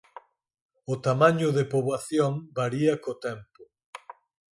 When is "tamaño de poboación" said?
1.07-2.31